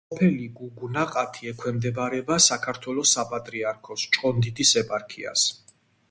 სოფელი 0.11 0.45
გუგუნაყათი 0.59 1.49
ექვემდებარება 1.51 2.37
საქართველოს 2.45 3.11
საპატრიარქოს 3.17 4.05
ჭყონდიდის 4.17 4.73
ეპარქიას. 4.83 5.45